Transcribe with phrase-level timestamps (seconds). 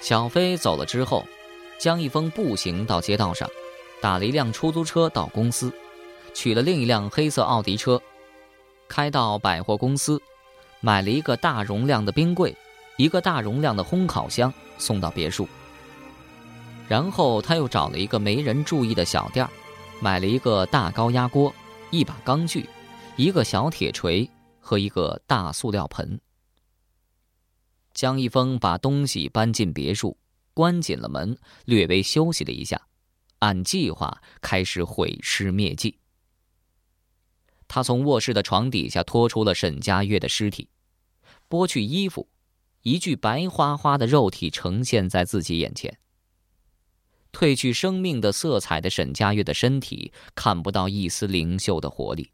[0.00, 1.24] 小飞走了之后，
[1.78, 3.48] 江一峰步行到街道上，
[4.00, 5.72] 打了一辆出租车到公司，
[6.34, 8.00] 取了另一辆黑色奥迪车，
[8.88, 10.20] 开到百货公司，
[10.80, 12.54] 买了一个大容量的冰柜，
[12.98, 15.48] 一个大容量的烘烤箱，送到别墅。
[16.86, 19.48] 然后他又找了一个没人注意的小店
[20.00, 21.54] 买了一个大高压锅，
[21.90, 22.68] 一把钢锯，
[23.16, 24.28] 一个小铁锤
[24.60, 26.20] 和一个大塑料盆。
[27.94, 30.18] 江一峰把东西搬进别墅，
[30.52, 32.88] 关紧了门，略微休息了一下，
[33.38, 35.98] 按计划开始毁尸灭迹。
[37.68, 40.68] 他从卧室的床底下拖出了沈佳悦的尸体，
[41.48, 42.28] 剥去衣服，
[42.82, 45.98] 一具白花花的肉体呈现在自己眼前。
[47.32, 52.30] 褪去生命的色彩的沈佳悦的身体看不到一丝灵秀的活力，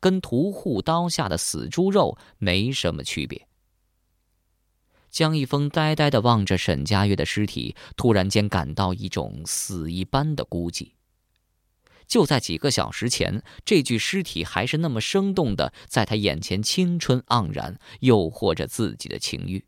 [0.00, 3.46] 跟屠户刀下的死猪肉没什么区别。
[5.12, 10.92] 江一峰呆呆地望着沈佳悦的尸体，突然间感到一种死一般的孤寂。
[12.06, 19.66] 就在几个小时前，这具尸体还是那么生动的，在他眼前青春盎然，诱惑着自己的情欲；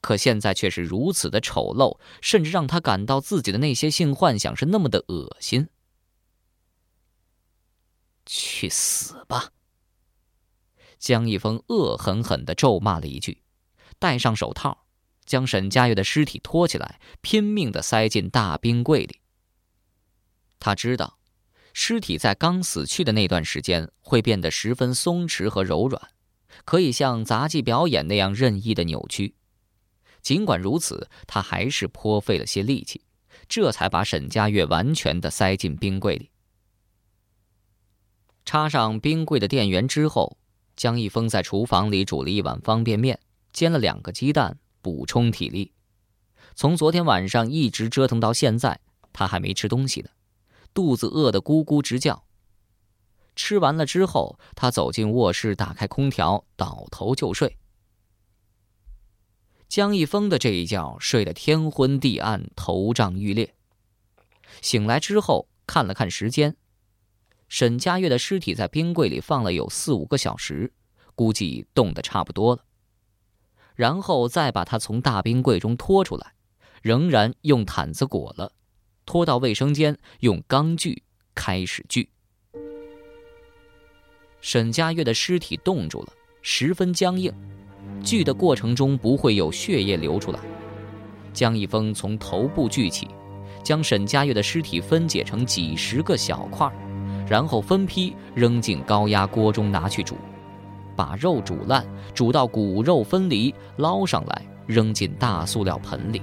[0.00, 5.68] 可现在却是如此的丑陋，甚至让他感到自己的那些性幻想是那么的恶心。
[8.24, 9.50] 去死吧！
[10.98, 13.43] 江一峰恶狠狠地咒骂了一句。
[13.98, 14.86] 戴上手套，
[15.24, 19.20] 将沈佳悦的尸体拖起来，拼命地塞进大冰柜里。
[20.60, 21.18] 他知道，
[21.72, 26.10] 尸体在刚死去的那段时间会变得十分松弛和柔软，
[26.64, 29.34] 可以像杂技表演那样任意的扭曲。
[30.22, 33.04] 尽管如此，他还是颇费了些力气，
[33.46, 36.30] 这才把沈佳悦完全地塞进冰柜里。
[38.46, 40.38] 插上冰柜的电源之后，
[40.76, 43.18] 江一峰在厨房里煮了一碗方便面。
[43.54, 45.72] 煎了两个鸡蛋，补充体力。
[46.56, 48.80] 从昨天晚上一直折腾到现在，
[49.12, 50.10] 他还没吃东西呢，
[50.74, 52.26] 肚子饿得咕咕直叫。
[53.36, 57.56] 吃完了之后，他走进卧室，打开空调，倒头就睡。
[59.68, 63.54] 江一峰的这一觉睡得天昏地暗，头胀欲裂。
[64.60, 66.56] 醒来之后，看了看时间，
[67.48, 70.72] 沈佳悦的尸体在冰柜里放了有四五个小时，
[71.14, 72.64] 估计冻得差不多了。
[73.74, 76.32] 然后再把他从大冰柜中拖出来，
[76.82, 78.52] 仍然用毯子裹了，
[79.04, 81.02] 拖到卫生间，用钢锯
[81.34, 82.08] 开始锯。
[84.40, 87.32] 沈佳悦的尸体冻住了，十分僵硬，
[88.02, 90.38] 锯的过程中不会有血液流出来。
[91.32, 93.08] 江一峰从头部锯起，
[93.62, 96.70] 将沈佳悦的尸体分解成几十个小块，
[97.26, 100.16] 然后分批扔进高压锅中拿去煮。
[100.94, 101.84] 把肉煮烂，
[102.14, 106.22] 煮到骨肉分离，捞上来扔进大塑料盆里。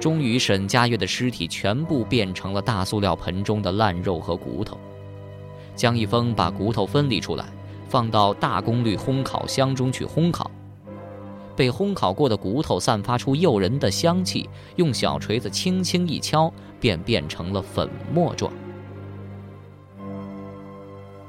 [0.00, 4.78] 终于，沈佳悦的尸体全部变成了大塑料盆中的烂肉和骨头。
[5.74, 7.44] 江一峰把骨头分离出来，
[7.88, 10.50] 放到大功率烘烤箱中去烘烤。
[11.56, 18.52] 被烘烤过的骨头散发出诱人的香气，用小锤子轻轻一敲，便变成了粉末状。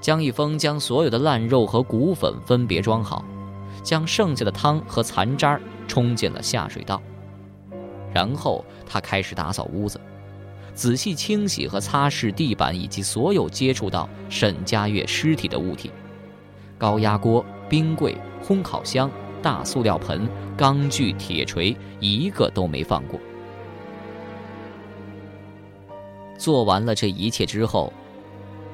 [0.02, 3.24] 江一峰将所有的烂肉和骨粉分别装好，
[3.84, 7.02] 将剩下的汤和残渣冲进了下水道。
[8.14, 10.00] 然后他开始打扫屋子，
[10.74, 15.92] 仔细清洗和擦拭地板以及所有接触到沈佳悦尸体的物体：
[16.78, 19.12] 高压锅、冰柜、烘烤箱、
[19.42, 23.20] 大塑料盆、钢锯、铁锤，一个都没放过。
[26.38, 27.92] 做完了这一切之后。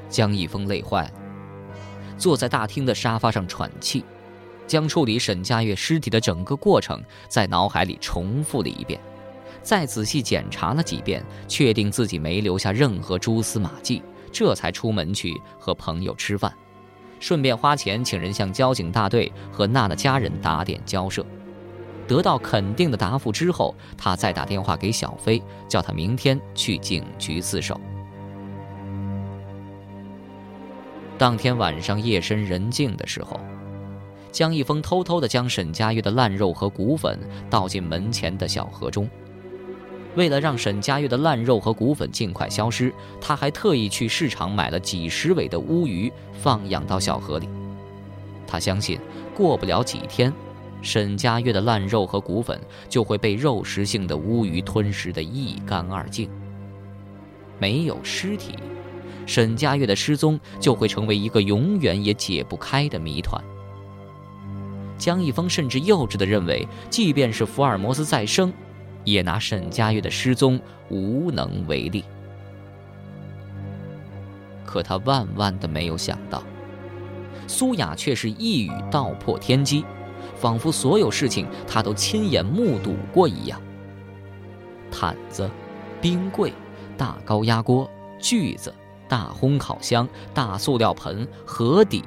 [0.10, 1.04] 江一峰累坏。
[1.04, 1.12] 了，
[2.18, 4.04] 坐在大厅的沙发上喘气，
[4.66, 9.00] 将处理沈佳悦尸体的整个过程在脑海里重复了一遍，
[9.62, 14.02] 再仔细检查了几遍，确定自己没留下任何蛛丝马迹，
[14.32, 16.54] 这才出门去和朋友吃饭，
[17.20, 21.26] 顺便花钱请人向交警大队和娜的家人打点交涉。
[22.08, 27.80] 得到肯定的答复之后，他再打电话给小飞，叫他明天去警局自首。
[31.18, 33.40] 当天晚上夜深人静的时候，
[34.34, 37.18] 江一峰偷偷地将沈佳悦的烂肉和骨粉
[37.50, 39.10] 倒进门前的小河中。
[40.16, 47.48] 为了让沈佳悦的烂肉和骨粉尽快消失，他还特意去市场买了几十尾的乌鱼放养到小河里。
[48.46, 49.00] 他相信，
[49.34, 50.34] 过不了几天，
[50.82, 52.60] 沈佳悦的烂肉和骨粉
[52.90, 56.30] 就会被肉食性的乌鱼吞食得一干二净。
[57.58, 58.56] 没有尸体。
[59.26, 63.44] 沈佳悦的失踪就会成为一个永远也解不开的谜团。
[64.98, 68.54] 江一峰甚至幼稚地认为，即便是福尔摩斯再生，
[69.04, 72.04] 也拿沈佳悦的失踪无能为力。
[74.66, 76.44] 可他万万的没有想到，
[77.48, 79.84] 苏雅却是一语道破天机，
[80.36, 83.62] 仿佛所有事情他都亲眼目睹过一样。
[84.90, 85.50] 毯子、
[86.02, 86.54] 冰柜、
[86.98, 88.74] 大高压锅、锯子、
[89.08, 92.04] 大烘烤箱、大塑料盆、河底。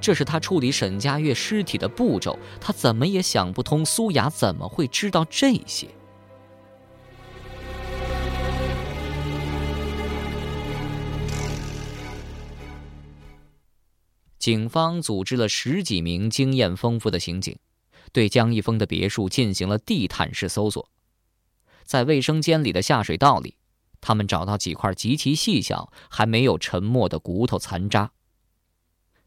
[0.00, 5.88] 这是他处理沈佳悦尸体的步骤，他怎么也想不通苏雅怎么会知道这些。
[14.38, 17.56] 警方组织了十几名经验丰富的刑警，
[18.12, 20.86] 对江一峰的别墅进行了地毯式搜索。
[21.82, 23.56] 在卫生间里的下水道里，
[24.06, 28.12] 他们找到几块极其细小、还没有沉没的骨头残渣。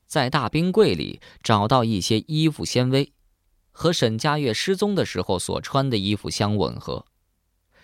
[0.05, 3.11] 在大冰柜里找到一些衣服纤维，
[3.71, 7.07] 和沈佳悦失踪的时候所穿的衣服相吻合。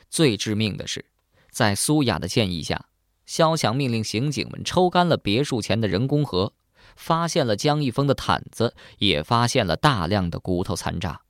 [0.08, 1.06] 最致命的是，
[1.50, 2.86] 在苏雅的建议下，
[3.26, 6.54] 肖强命令刑警们抽干了别墅前的人工河，
[6.96, 11.22] 发现了江一峰的毯子，也发现了大量的骨头残渣。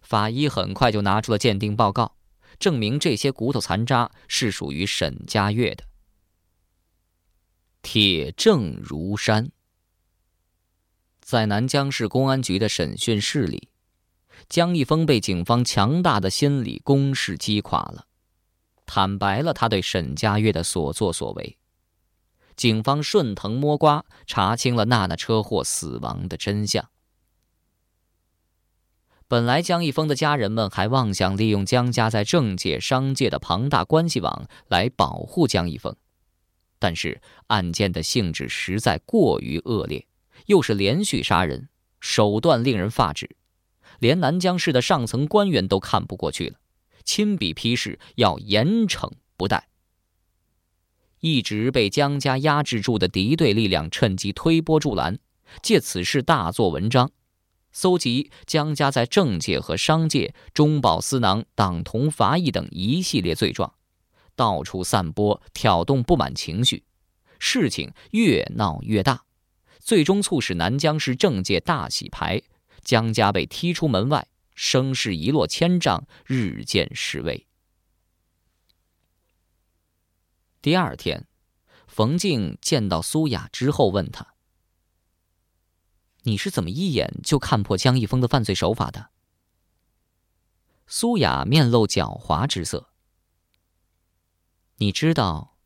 [0.00, 2.14] 法医很快就拿出了鉴定报告，
[2.58, 5.84] 证明这些骨头残渣是属于沈佳悦的。
[7.82, 9.50] 铁证如山。
[11.20, 13.68] 在南江市公安局的审讯室里，
[14.48, 18.06] 江一峰被警方强大的心理攻势击垮了，
[18.86, 21.58] 坦白了他对沈佳悦的所作所为。
[22.56, 26.90] 警方顺藤摸瓜，查清了娜娜车祸死亡的真相。
[29.28, 35.94] 本来江一峰的家人们还妄想利用江家在政界、商界的庞大关系网来保护江一峰，
[36.78, 40.06] 但是案件的性质实在过于恶劣。
[40.46, 41.68] 又是连续杀人，
[42.00, 43.28] 手段令人发指，
[43.98, 46.56] 连南江市的上层官员都看不过去了，
[47.04, 49.68] 亲笔批示要严惩不贷。
[51.20, 55.18] 一直被江家压制住的敌对力量趁机推波助澜，
[55.60, 57.10] 借此事大做文章，
[57.72, 63.74] 搜集江家在政界和商界中饱私囊、党同伐异等一系列罪状，
[64.34, 66.84] 到处散播挑动不满情绪，
[67.38, 69.24] 事情越闹越大。
[69.78, 72.42] 最终促使南江市政界大洗牌，
[72.82, 77.46] 江家被踢出门外，声势一落千丈，日渐式微。
[80.60, 81.26] 第二天，
[81.86, 84.34] 冯静见到苏雅之后，问他
[86.28, 89.10] ：“你是怎么一眼就看破江一峰的犯罪手法的？”
[90.86, 92.90] 苏雅面露狡猾之色
[94.76, 95.56] ：“你知道，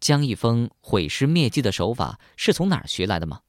[0.00, 3.42] 江一峰毁尸灭迹的手法是从哪儿学来的吗？”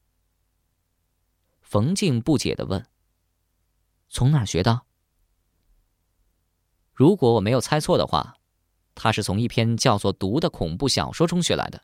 [1.61, 2.85] 冯静不解的问
[4.09, 4.81] ：“从哪儿学的？
[6.93, 8.37] 如果我没有猜错的话，
[8.93, 11.83] 他是从一篇叫做《毒》的恐怖小说中学来的，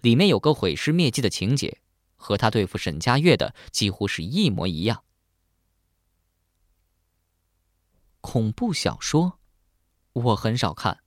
[0.00, 1.80] 里面有个毁尸灭迹的情节，
[2.22, 5.02] 和他对付沈佳悦的几乎是一模一样。
[8.20, 9.40] 恐怖小说，
[10.12, 11.02] 我很少看。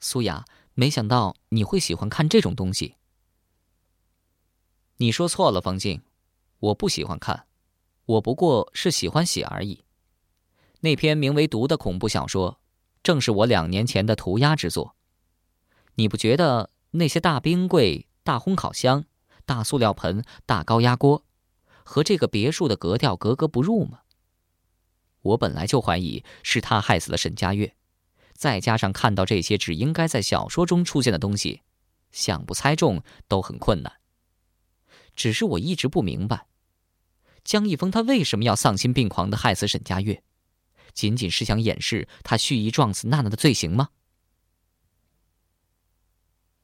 [0.00, 0.44] 苏雅，
[0.74, 2.96] 没想到你会喜欢看这种东西。
[4.96, 6.02] 你说错了，冯静。”
[6.60, 7.46] 我不喜欢看，
[8.04, 9.86] 我不过是喜欢写而已。
[10.80, 12.60] 那篇名为《毒》的恐怖小说，
[13.02, 14.94] 正是我两年前的涂鸦之作。
[15.94, 19.06] 你不觉得那些大冰柜、大烘烤箱、
[19.50, 21.26] 大塑料盆、大高压锅，
[21.82, 24.02] 和这个别墅的格调格格不入吗？
[25.22, 27.74] 我本来就怀疑是他害死了沈佳悦，
[28.32, 31.62] 再加上看到这些只应该在小说中出现的东西，
[32.12, 33.92] 想不猜中都很困难。
[35.16, 36.46] 只是我一直不明白。
[37.42, 40.22] 江一峰他为什么要丧心病狂的害死沈佳悦？
[40.94, 43.88] 仅仅是想掩饰他蓄意撞死娜娜的罪行吗？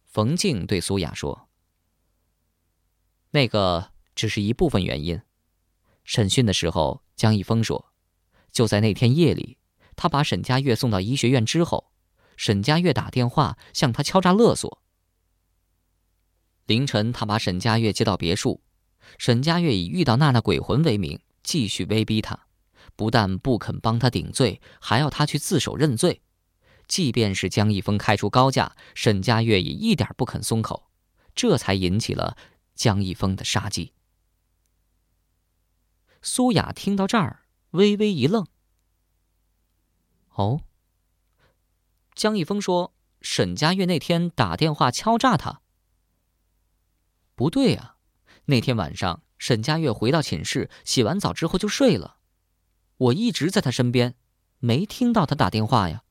[0.04, 1.45] 冯静对苏雅说
[3.36, 5.20] ：“那个只是一部分原因。
[6.04, 7.92] 审讯的时候，江一峰说，
[8.50, 9.58] 就在那天夜里，
[9.94, 11.92] 他把沈佳悦送到医学院之后，
[12.38, 14.82] 沈佳悦打电话向他敲诈勒索。
[16.64, 18.62] 凌晨，他把沈佳悦接到别墅。”
[19.18, 22.46] 沈佳悦以遇到娜娜鬼魂为名，继续威逼他，
[22.96, 26.22] 不但不肯帮他顶罪，还要他去自首认罪。
[26.88, 30.88] 即便是江一峰开出高价，沈佳悦也一点不肯松口，
[31.34, 32.36] 这才引起了
[32.76, 33.92] 江一峰的杀机。
[36.22, 38.46] 苏雅听到这儿，微微一愣。
[40.34, 40.60] 哦，
[42.14, 45.62] 江一峰说沈佳悦那天打电话敲诈他，
[47.34, 47.96] 不对啊。
[48.44, 52.18] 那天晚上，沈佳悦回到寝室，洗完澡之后就睡了。
[52.98, 54.14] 我一直在他身边，
[54.58, 56.04] 没听到他打电话呀。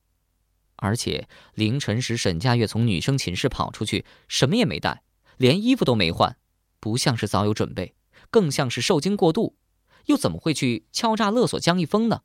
[0.76, 5.02] 而且凌晨时，沈佳悦从女生寝室跑出去，什么也没带，
[5.36, 6.36] 连衣服都没换，
[6.80, 7.94] 不像是早有准备，
[8.30, 9.56] 更像是受惊过度。
[10.06, 12.22] 又怎么会去敲诈勒索江一峰呢？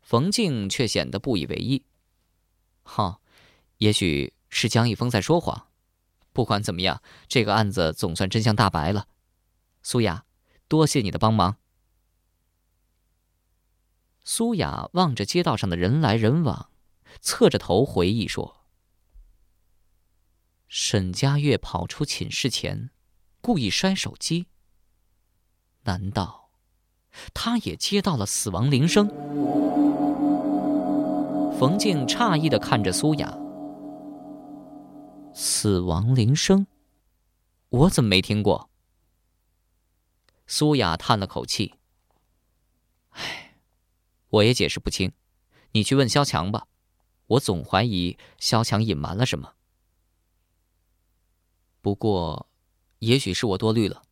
[0.00, 1.84] 冯静却显得不以为意。
[2.82, 3.20] 哈，
[3.78, 5.68] 也许是江一峰在说谎。
[6.32, 9.08] 不管怎么样，这个案子总算真相大白了。
[9.82, 10.24] 苏雅，
[10.68, 11.58] 多谢你的帮忙。
[14.24, 16.70] 苏雅望着街道上的人来人往，
[17.20, 18.55] 侧着头回忆说
[20.68, 22.90] ：“沈佳悦跑出寝室前，
[23.40, 24.46] 故意摔手机。
[25.84, 26.50] 难道
[27.32, 29.08] 他也接到了死亡铃声？”
[31.58, 33.34] 冯静诧异的看着苏雅
[35.32, 36.66] ：“死亡铃声，
[37.70, 38.68] 我怎么没听过？”
[40.46, 41.74] 苏雅叹了口气。
[43.10, 43.54] 哎
[44.28, 45.12] 我也解释不清，
[45.72, 46.66] 你去问肖强吧。
[47.28, 49.54] 我总怀疑肖强隐瞒了什么。
[51.86, 52.48] 不过，
[52.98, 54.02] 也许是我多虑了，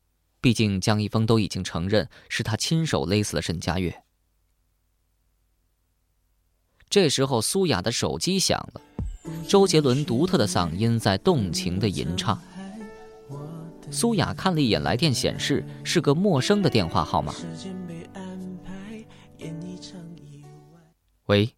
[0.40, 4.04] 毕竟江一峰都已经承认是他亲手勒死了沈佳悦。
[6.88, 8.80] 这时候，苏雅的手机响了，
[9.48, 12.40] 周杰伦独特的嗓音在动情的吟唱。
[13.90, 17.34] 苏雅看了一眼来电显示，是个陌生的电话号码。
[21.24, 21.56] 喂，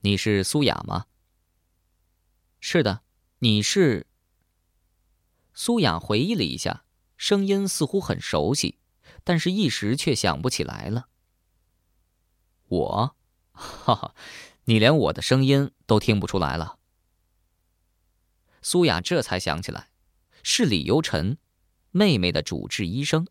[0.00, 1.04] 你是苏雅吗？
[2.58, 3.02] 是的，
[3.38, 4.08] 你是。
[5.54, 6.84] 苏雅回忆了一下，
[7.16, 8.78] 声音似乎很熟悉，
[9.22, 11.08] 但是一时却想不起来了。
[12.66, 13.16] 我，
[13.52, 14.14] 哈哈，
[14.64, 16.78] 你连我的声音都听不出来了。
[18.62, 19.90] 苏雅这才想起来，
[20.42, 21.38] 是李由臣，
[21.90, 23.28] 妹妹的主治医生。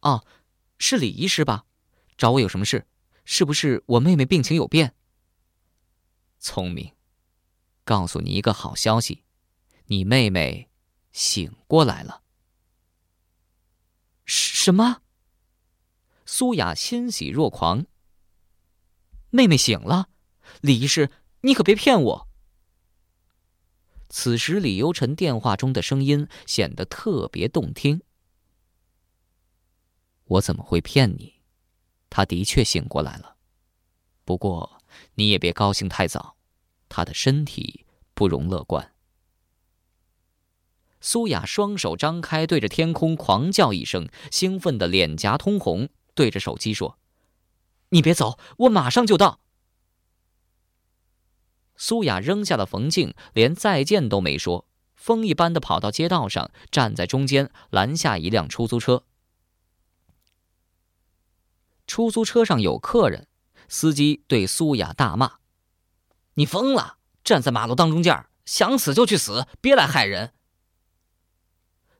[0.00, 0.24] 哦，
[0.78, 1.66] 是李医师吧？
[2.16, 2.86] 找我有什么事？
[3.24, 4.94] 是不是我妹妹病情有变？
[6.38, 6.94] 聪明，
[7.84, 9.24] 告诉你一个好消息，
[9.86, 10.70] 你妹妹
[11.16, 12.22] 醒过来了。
[14.26, 15.00] 什么？
[16.26, 17.86] 苏雅欣喜若狂。
[19.30, 20.10] 妹妹醒了，
[20.60, 22.28] 李医师，你可别骗我。
[24.10, 28.02] 此时李由臣电话中的声音显得特别动听。
[30.24, 31.40] 我怎么会骗你？
[32.10, 33.38] 他的确醒过来了，
[34.26, 34.82] 不过
[35.14, 36.36] 你也别高兴太早，
[36.90, 38.92] 他的身体不容乐观。
[41.00, 46.98] 苏雅双手张开，对着天空狂叫一声，兴奋的脸颊通红，对着手机说
[47.90, 49.40] ：“你别走，我马上就到。”
[51.76, 59.04] 苏雅扔下了冯静，连再见都没说，风一般的跑到街道上，站在中间，拦下一辆出租车。
[61.86, 63.28] 出租车上有客人，
[63.68, 65.34] 司机对苏雅大骂
[66.34, 66.96] ：“你疯了！
[67.22, 70.32] 站在马路当中间，想死就去死，别来害人。”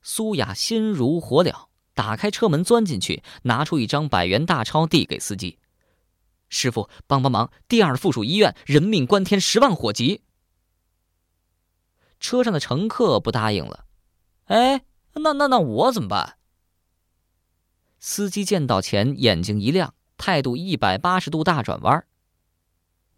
[0.09, 5.59] 苏雅心如火燎，打开车门钻进去，拿出一张百元大钞递给司机
[6.49, 7.51] ：“师傅，帮帮忙！
[7.67, 10.23] 第二附属医院人命关天，十万火急。”
[12.21, 13.85] 车上的乘客不答应了
[14.47, 14.85] ：“哎，
[15.15, 16.37] 那那那我怎么办？”
[17.99, 22.07] 司机见到钱，眼睛一亮，态度一百八十度大转弯。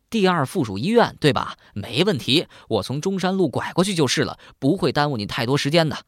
[0.09, 1.59] 第二附属医院对吧？
[1.75, 6.07] 没问题，我从中山路拐过去就是了，不会耽误你太多时间的。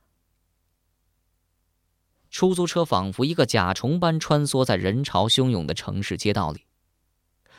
[2.30, 6.60] 出租车仿佛一个甲虫般穿梭在人潮汹涌的城市街道里。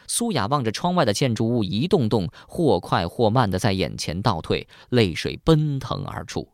[0.07, 6.47] 苏雅望着窗外的建筑物一栋栋或快或慢的在眼前倒退，泪水奔腾而出。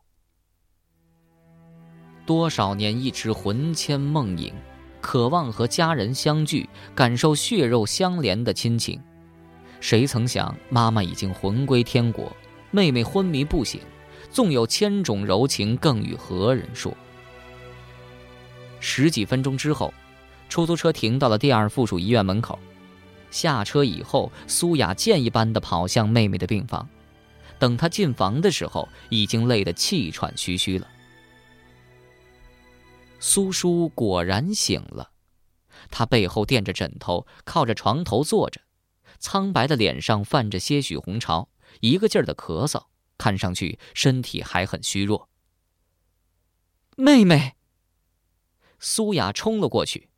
[2.24, 4.52] 多少年一直魂牵梦萦，
[5.00, 9.00] 渴望和家人相聚，感受血肉相连的亲情。
[9.80, 12.30] 谁曾想，妈妈已经魂归天国，
[12.70, 13.80] 妹妹昏迷不醒，
[14.30, 16.94] 纵有千种柔情，更与何人说？
[18.80, 19.92] 十几分钟之后，
[20.48, 22.58] 出租车停到了第二附属医院门口。
[23.30, 26.88] 下车以后，苏雅箭一般的跑向妹妹的病房。
[27.58, 30.88] 等她进房的时候，已经累得气喘吁吁了。
[33.20, 35.10] 苏叔果然醒了，
[35.90, 38.60] 他背后垫着枕头，靠着床头坐着，
[39.18, 41.48] 苍白的脸上泛着些许红潮，
[41.80, 42.84] 一个劲儿的咳嗽，
[43.18, 45.28] 看上去身体还很虚弱。
[46.96, 47.56] 妹妹，
[48.78, 50.08] 苏雅冲了过去，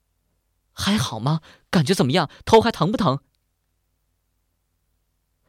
[0.73, 1.41] 还好吗？
[1.71, 2.31] 感觉怎么样？
[2.45, 3.21] 头还疼不疼？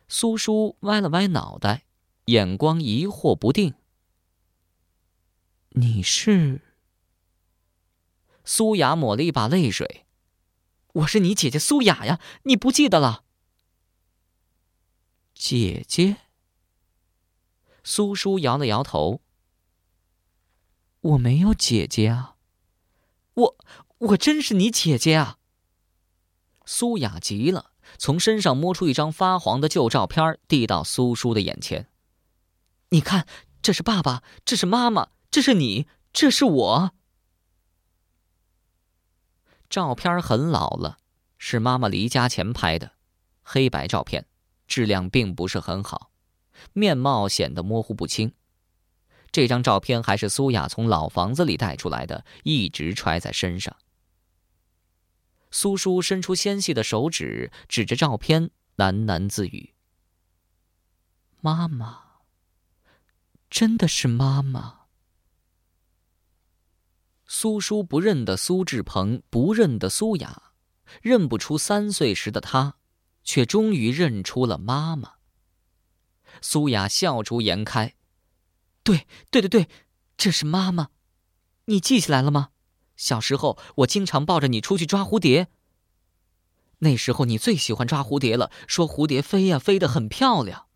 [0.08, 1.86] 苏叔歪了歪脑袋，
[2.25, 3.75] 眼光疑惑不定。
[5.70, 6.62] 你是？
[8.44, 10.06] 苏雅抹了一把泪水。
[10.94, 13.24] 我是你姐姐苏雅呀，你不记得了？
[15.34, 16.18] 姐姐。
[17.84, 19.22] 苏叔摇了摇头。
[21.00, 22.36] 我没有姐姐啊。
[23.41, 23.57] 我，
[23.98, 25.38] 我真是你姐姐啊。
[26.65, 31.89] 苏雅急了，从身上摸出一张发黄的旧照片，递到苏叔的眼前。
[32.89, 33.27] 你看，
[33.62, 36.91] 这是爸爸，这是妈妈，这是你，这是我。
[39.69, 40.98] 照片很老了，
[41.38, 42.93] 是妈妈离家前拍的，
[43.41, 44.27] 黑白照片，
[44.67, 46.12] 质量并不是很好，
[46.74, 48.33] 面貌显得模糊不清。
[49.32, 53.76] 这张照片还是苏雅从老房子里带出来的，一直揣在身上。
[55.52, 59.74] 苏叔伸出纤细的手指，指着照片喃喃自语
[61.42, 62.02] ：“妈妈，
[63.50, 64.80] 真的是妈妈。”
[67.28, 70.52] 苏叔不认得苏志鹏，不认得苏雅，
[71.02, 72.76] 认不出三岁时的他，
[73.24, 75.14] 却终于认出了妈妈。
[76.42, 77.96] 苏雅笑逐颜开
[78.84, 79.70] ：“对，对对对，
[80.18, 80.90] 这是妈妈，
[81.66, 82.50] 你记起来了吗？
[82.96, 85.50] 小时候我经常抱着你出去抓蝴蝶。
[86.80, 90.68] 那时候你最喜欢抓蝴蝶了，说蝴蝶飞呀飞得很漂亮。”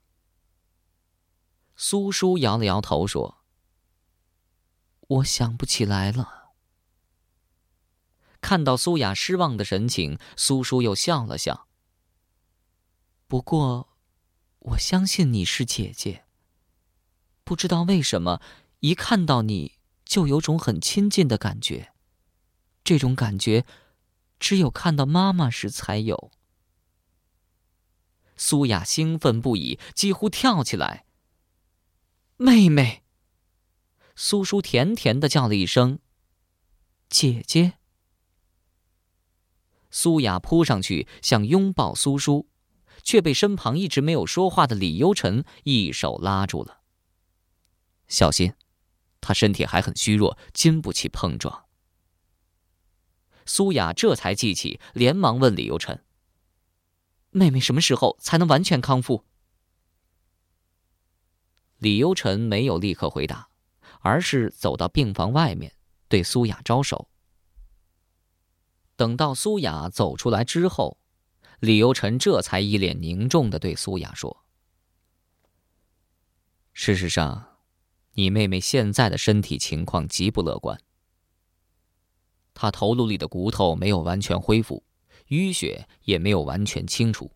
[1.76, 3.44] 苏叔摇了摇头说
[5.08, 6.54] ：“我想不起来了。”
[8.40, 11.68] 看到苏雅失望的神情，苏叔又笑了笑。
[13.28, 13.98] 不过，
[14.60, 16.25] 我相信你是姐姐。
[17.46, 18.42] 不知道为什么，
[18.80, 21.94] 一看到你就有种很亲近的感觉。
[22.84, 23.66] 这种感觉，
[24.40, 26.32] 只有看到妈妈时才有。
[28.36, 31.06] 苏雅兴奋不已，几乎跳起来。
[32.38, 33.04] 妹妹，
[34.16, 36.00] 苏叔甜甜的叫了一声
[37.08, 37.74] ：“姐姐。”
[39.90, 42.50] 苏雅扑上去想拥抱苏叔，
[43.04, 46.82] 却被身旁一直没有说话的李优辰一手拉住了。
[48.08, 48.54] 小心，
[49.22, 51.66] 他身体还很虚弱，经不起碰撞。
[53.46, 56.04] 苏雅这才记起，连忙问李优辰
[57.30, 59.26] ：“妹妹什么时候才能完全康复？”
[61.78, 63.50] 李优辰没有立刻回答，
[64.00, 65.76] 而是走到病房外面，
[66.08, 67.10] 对苏雅招手。
[68.96, 70.98] 等到苏雅走出来之后，
[71.60, 74.46] 李由臣这才一脸凝重的对苏雅说
[76.74, 77.55] ：“事实上，
[78.16, 80.78] 你妹妹现在的身体情况极不乐观。
[82.54, 84.84] 她头颅里的骨头没有完全恢复，
[85.28, 87.32] 淤血也没有完全清除，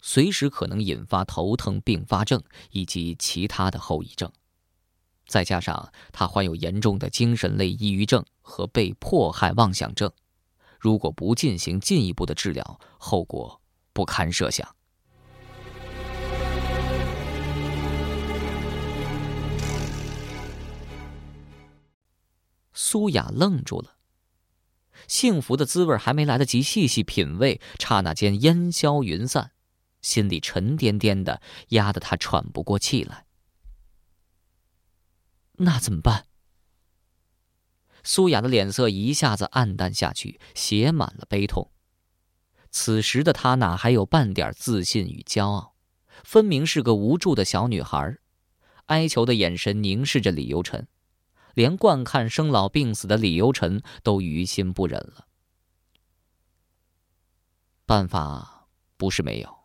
[0.00, 4.30] 随时可能引发头疼并发症以及其他的后遗症。
[5.26, 10.10] 再加上她患有严重的精神类抑郁症和被迫害妄想症。”
[10.80, 13.60] 如果不进行进一步的治疗，后果
[13.92, 14.74] 不堪设想。
[22.74, 23.96] 苏雅愣住了，
[25.06, 29.52] 幸福的滋味还没来得及细细品味，刹那间烟消云散，
[30.00, 33.26] 心里沉甸甸的，压得她喘不过气来。
[35.58, 36.26] 那怎么办？
[38.02, 41.70] 苏雅的脸色一下子暗淡下去，写满了悲痛。
[42.70, 45.76] 此时的她哪还有半点自信与骄傲？
[46.24, 48.16] 分明是个无助的小女孩，
[48.86, 50.88] 哀求的眼神凝视着李由臣，
[51.54, 55.26] 连观看生老病死的李由臣都于心不忍了。
[57.86, 59.58] 办法不是没有，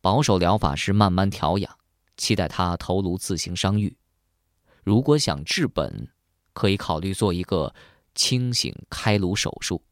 [0.00, 1.78] 保守疗法是慢慢调养，
[2.16, 3.96] 期待他头颅自行伤愈。
[4.82, 6.12] 如果想治本。
[6.54, 7.72] 可以考虑做一个
[8.16, 9.84] 清醒开颅手术，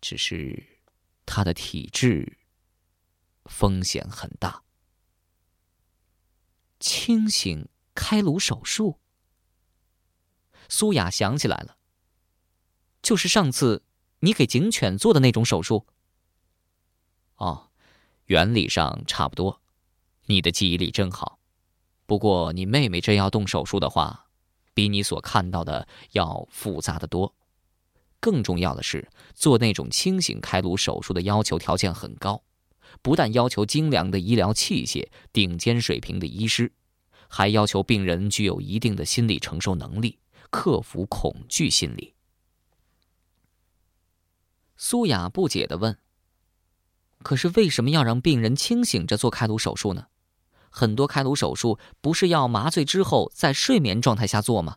[0.00, 0.80] 只是
[1.24, 2.38] 他的体质
[3.44, 4.64] 风险很大。
[6.80, 8.98] 清醒开颅手术，
[10.74, 11.76] 苏雅想起来了，
[13.00, 13.84] 就是上次
[14.18, 15.86] 你给警犬做的那种手术。
[17.36, 17.70] 哦，
[18.24, 19.60] 原理上差不多，
[20.26, 21.38] 你的记忆力真好。
[22.06, 24.22] 不过你妹妹真要动手术的话。
[24.76, 27.32] 比你所看到的要复杂的多，
[28.18, 32.42] 更重要的是，做那种清醒开颅手术的要求条件很高，
[33.00, 36.72] 不但要求精良的医疗器械、顶尖水平的医师，
[37.28, 40.18] 还要求病人具有一定的心理承受能力，
[40.54, 42.14] 克服恐惧心理。
[44.76, 45.98] 苏雅不解地问
[47.24, 50.06] ：“可是为什么要让病人清醒着做开颅手术呢？”
[50.70, 54.76] 很多开颅手术不是要麻醉之后在睡眠状态下做吗？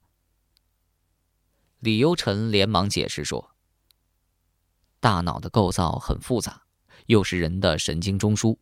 [1.77, 3.51] 李优臣连忙解释说
[4.99, 6.63] ：“大脑的构造很复杂，
[7.05, 8.57] 又是人的神经中枢，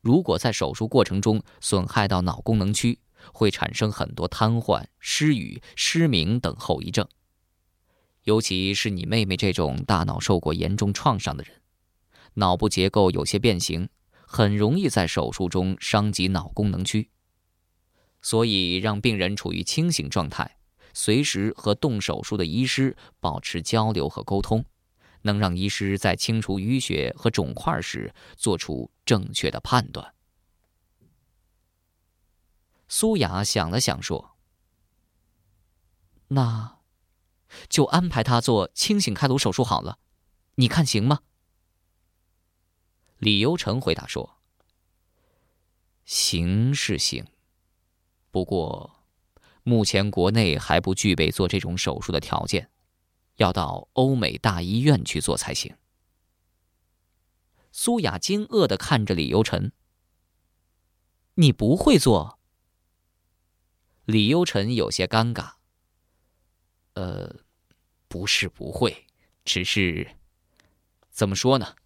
[0.00, 3.00] 如果在手术过程中损害到脑功能区，
[3.32, 7.08] 会产生很多瘫痪、失语、失明等后遗症。
[8.24, 11.60] 尤其是你妹妹这种大脑受过严重创伤的人，
[12.34, 13.88] 脑部结构有些变形，
[14.26, 17.10] 很容易在手术中伤及脑功能区。
[18.22, 20.56] 所以，让病人处于清醒状态。”
[20.96, 24.64] 随时和动手术的医师保持交流和沟通，
[25.22, 30.13] 能让医师在清除淤血和肿块时做出正确的判断。
[32.96, 34.36] 苏雅想了想说
[36.30, 36.78] ：“那，
[37.68, 39.98] 就安排他做清醒开颅手术好了，
[40.54, 41.22] 你看行吗？”
[43.18, 44.38] 李优成回答说
[46.06, 47.26] ：“行是行，
[48.30, 49.08] 不过……”
[49.64, 52.70] 目前国内还不具备做这种手术的条件，
[53.38, 55.76] 要到欧美大医院去做才行。
[57.72, 59.72] 苏雅惊愕的看着李优成
[61.34, 62.38] ：“你不会做？”
[64.04, 65.52] 李优臣有些尴尬
[66.94, 67.36] ：“呃，
[68.08, 69.06] 不是不会，
[69.44, 70.16] 只是
[71.10, 71.76] 怎么说呢？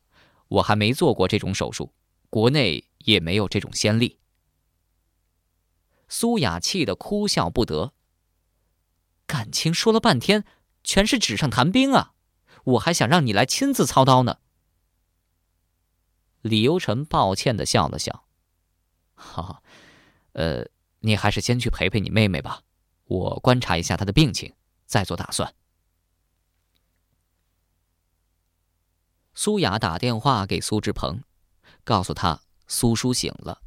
[0.49, 1.93] 我还没做过这种手术，
[2.31, 4.19] 国内也没有这种先例。”
[6.09, 7.93] 苏雅气得哭笑不得。
[9.27, 10.45] 感情说了半天，
[10.83, 12.15] 全是纸上谈兵啊！
[12.65, 14.39] 我还想让你来亲自操刀呢。
[16.41, 18.27] 李优臣抱歉的笑了笑
[19.15, 19.63] ：“哈哈，
[20.33, 20.67] 呃，
[21.01, 22.63] 你还是先去陪陪你妹妹吧，
[23.05, 24.53] 我观察一下她的病情，
[24.87, 25.55] 再做打算。”
[29.35, 31.23] 苏雅打电话给苏志鹏，
[31.85, 33.63] 告诉他苏叔醒了。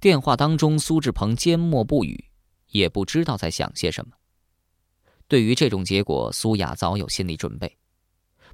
[0.00, 2.30] 电话当中，苏志鹏缄默不语，
[2.68, 4.16] 也不知道在想些什么。
[5.28, 7.76] 对于这种结果，苏雅早有心理准备。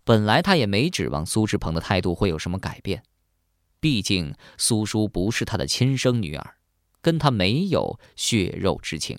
[0.02, 3.04] 本来他也没指望苏志鹏的态度会有什么改变，
[3.78, 6.56] 毕竟苏叔不是他的亲生女儿，
[7.02, 9.18] 跟他没有血肉之情。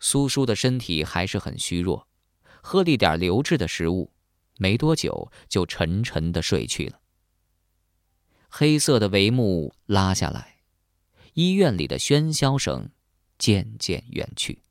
[0.00, 2.06] 苏叔的身体还是很虚弱，
[2.60, 4.12] 喝了一点流质的食物，
[4.58, 7.00] 没多久就沉沉的睡去了。
[8.48, 10.60] 黑色的帷幕拉下来，
[11.34, 12.90] 医院里的喧嚣声
[13.38, 14.62] 渐渐远去。